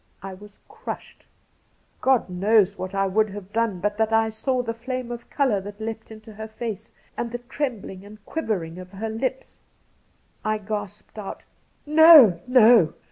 I 0.23 0.33
was 0.33 0.57
crushed! 0.67 1.25
God 2.01 2.27
knows 2.27 2.75
what 2.75 2.95
I 2.95 3.05
would 3.05 3.29
have 3.29 3.53
done 3.53 3.79
but 3.79 3.97
that 3.99 4.11
I 4.11 4.29
saw 4.31 4.63
the 4.63 4.73
flame 4.73 5.11
of 5.11 5.29
colour 5.29 5.61
that 5.61 5.79
leapt 5.79 6.09
into 6.09 6.33
her 6.33 6.47
face, 6.47 6.91
and 7.15 7.31
the 7.31 7.37
trembling 7.37 8.03
and 8.03 8.17
quiver 8.25 8.63
ing 8.63 8.79
of 8.79 8.93
her 8.93 9.09
lips. 9.09 9.61
I 10.43 10.57
gasped 10.57 11.19
out:' 11.19 11.45
No, 11.85 12.41
no 12.47 12.95